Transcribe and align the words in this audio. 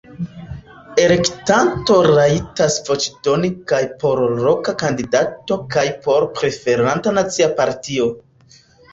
Elektanto 1.01 1.97
rajtas 2.05 2.77
voĉdoni 2.87 3.51
kaj 3.71 3.81
por 4.03 4.21
loka 4.47 4.73
kandidato 4.83 5.57
kaj 5.75 5.83
por 6.07 6.25
preferata 6.39 7.13
nacia 7.19 7.51
partio. 7.61 8.09